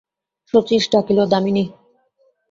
শচীশ 0.53 0.83
ডাকিল, 0.93 1.19
দামিনী! 1.31 1.65